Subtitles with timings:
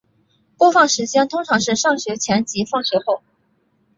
[0.57, 3.21] 播放时间通常是上学前及放学后。